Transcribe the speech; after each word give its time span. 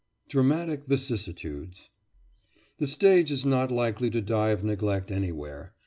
DRAMATIC 0.29 0.85
VICISSITUDES 0.87 1.91
The 2.79 2.87
stage 2.87 3.31
is 3.31 3.45
not 3.45 3.69
likely 3.71 4.09
to 4.09 4.19
die 4.19 4.49
of 4.49 4.63
neglect 4.63 5.11
anywhere. 5.11 5.75